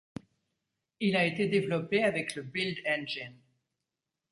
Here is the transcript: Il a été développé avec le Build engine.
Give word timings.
Il 0.99 1.15
a 1.15 1.25
été 1.27 1.47
développé 1.47 2.03
avec 2.03 2.33
le 2.33 2.41
Build 2.41 2.79
engine. 2.87 3.37